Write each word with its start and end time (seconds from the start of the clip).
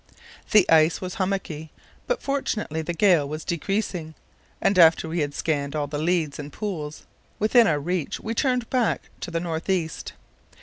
The 0.49 0.67
ice 0.67 0.99
was 0.99 1.13
hummocky, 1.21 1.69
but, 2.07 2.23
fortunately, 2.23 2.81
the 2.81 2.91
gale 2.95 3.29
was 3.29 3.45
decreasing, 3.45 4.15
and 4.59 4.79
after 4.79 5.07
we 5.07 5.19
had 5.19 5.35
scanned 5.35 5.75
all 5.75 5.85
the 5.85 5.99
leads 5.99 6.39
and 6.39 6.51
pools 6.51 7.03
within 7.37 7.67
our 7.67 7.79
reach 7.79 8.19
we 8.19 8.33
turned 8.33 8.67
back 8.71 9.09
to 9.19 9.29
the 9.29 9.39
north 9.39 9.69
east. 9.69 10.13